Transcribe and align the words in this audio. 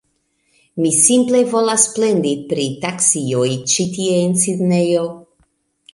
Mi 0.85 0.91
simple 0.99 1.41
volas 1.51 1.85
plendi 1.99 2.31
pri 2.53 2.65
taksioj 2.87 3.47
ĉi 3.75 3.89
tie 3.99 4.17
en 4.25 4.37
Sidnejo. 4.47 5.05